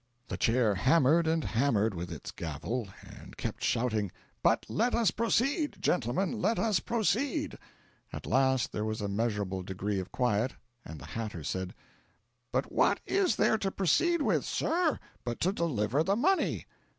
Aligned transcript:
The 0.29 0.37
Chair 0.37 0.73
hammered 0.73 1.27
and 1.27 1.43
hammered 1.43 1.93
with 1.93 2.11
its 2.11 2.31
gavel, 2.31 2.87
and 3.03 3.37
kept 3.37 3.63
shouting: 3.63 4.11
"But 4.41 4.65
let 4.67 4.95
us 4.95 5.11
proceed, 5.11 5.77
gentlemen, 5.79 6.41
let 6.41 6.57
us 6.57 6.79
proceed!" 6.79 7.55
At 8.11 8.25
last 8.25 8.71
there 8.71 8.83
was 8.83 9.01
a 9.01 9.07
measurable 9.07 9.61
degree 9.61 9.99
of 9.99 10.11
quiet, 10.11 10.53
and 10.83 10.99
the 10.99 11.05
hatter 11.13 11.43
said: 11.43 11.75
"But 12.51 12.71
what 12.71 12.99
is 13.05 13.35
there 13.35 13.59
to 13.59 13.69
proceed 13.69 14.23
with, 14.23 14.43
sir, 14.43 14.97
but 15.23 15.39
to 15.41 15.53
deliver 15.53 16.01
the 16.01 16.15
money?" 16.15 16.65